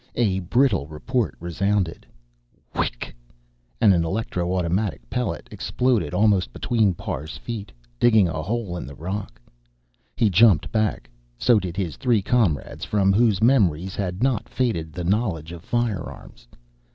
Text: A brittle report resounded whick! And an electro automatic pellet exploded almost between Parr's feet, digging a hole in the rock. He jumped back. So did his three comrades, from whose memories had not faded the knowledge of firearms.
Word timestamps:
A 0.15 0.39
brittle 0.39 0.87
report 0.87 1.35
resounded 1.39 2.07
whick! 2.73 3.15
And 3.79 3.93
an 3.93 4.03
electro 4.03 4.51
automatic 4.55 5.07
pellet 5.11 5.47
exploded 5.51 6.11
almost 6.11 6.51
between 6.51 6.95
Parr's 6.95 7.37
feet, 7.37 7.71
digging 7.99 8.27
a 8.27 8.41
hole 8.41 8.75
in 8.75 8.87
the 8.87 8.95
rock. 8.95 9.39
He 10.15 10.31
jumped 10.31 10.71
back. 10.71 11.07
So 11.37 11.59
did 11.59 11.77
his 11.77 11.97
three 11.97 12.23
comrades, 12.23 12.83
from 12.83 13.13
whose 13.13 13.43
memories 13.43 13.95
had 13.95 14.23
not 14.23 14.49
faded 14.49 14.91
the 14.91 15.03
knowledge 15.03 15.51
of 15.51 15.63
firearms. 15.63 16.47